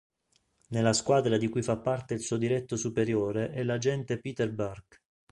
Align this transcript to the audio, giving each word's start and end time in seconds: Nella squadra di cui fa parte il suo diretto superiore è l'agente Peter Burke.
Nella 0.69 0.93
squadra 0.93 1.37
di 1.37 1.47
cui 1.47 1.61
fa 1.61 1.77
parte 1.77 2.15
il 2.15 2.21
suo 2.21 2.37
diretto 2.37 2.75
superiore 2.75 3.51
è 3.51 3.61
l'agente 3.61 4.19
Peter 4.19 4.51
Burke. 4.51 4.99